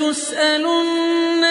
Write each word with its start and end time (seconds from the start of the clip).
لتسألن 0.00 1.44